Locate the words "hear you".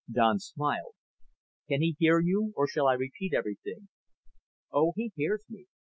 1.99-2.53